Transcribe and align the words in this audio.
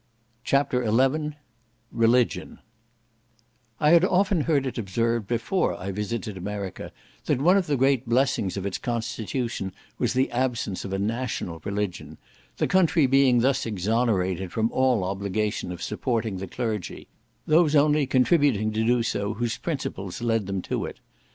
CHAPTER 0.43 0.83
XI 0.83 1.37
Religion 1.91 2.57
I 3.79 3.91
had 3.91 4.03
often 4.03 4.41
heard 4.41 4.65
it 4.65 4.79
observed 4.79 5.27
before 5.27 5.75
I 5.77 5.91
visited 5.91 6.37
America, 6.37 6.91
that 7.25 7.39
one 7.39 7.55
of 7.55 7.67
the 7.67 7.77
great 7.77 8.09
blessings 8.09 8.57
of 8.57 8.65
its 8.65 8.79
constitution 8.79 9.71
was 9.99 10.13
the 10.13 10.31
absence 10.31 10.83
of 10.83 10.91
a 10.91 10.97
national 10.97 11.61
religion, 11.63 12.17
the 12.57 12.65
country 12.65 13.05
being 13.05 13.41
thus 13.41 13.67
exonerated 13.67 14.51
from 14.51 14.71
all 14.71 15.03
obligation 15.03 15.71
of 15.71 15.83
supporting 15.83 16.37
the 16.37 16.47
clergy; 16.47 17.07
those 17.45 17.75
only 17.75 18.07
contributing 18.07 18.71
to 18.73 18.83
do 18.83 19.03
so 19.03 19.35
whose 19.35 19.59
principles 19.59 20.19
led 20.19 20.47
them 20.47 20.63
to 20.63 20.83
it. 20.85 20.99